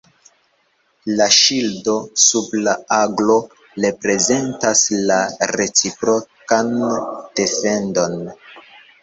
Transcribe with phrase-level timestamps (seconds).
[1.17, 1.93] La ŝildo
[2.23, 3.35] sub la aglo
[3.85, 5.19] reprezentas la
[5.53, 6.75] reciprokan
[7.45, 8.19] defendon.